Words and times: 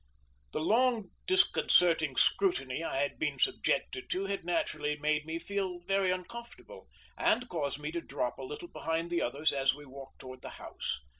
The 0.53 0.59
long 0.61 1.11
disconcerting 1.27 2.15
scrutiny 2.15 2.83
I 2.83 2.97
had 3.03 3.19
been 3.19 3.37
subjected 3.37 4.09
to 4.09 4.25
had 4.25 4.43
naturally 4.43 4.97
made 4.97 5.27
me 5.27 5.37
very 5.85 6.09
uncomfortable, 6.09 6.87
and 7.15 7.47
caused 7.47 7.77
me 7.77 7.91
to 7.91 8.01
drop 8.01 8.39
a 8.39 8.43
little 8.43 8.69
behind 8.69 9.11
the 9.11 9.21
others 9.21 9.53
as 9.53 9.75
we 9.75 9.85
walked 9.85 10.17
towards 10.17 10.41
the 10.41 10.49
house. 10.57 11.01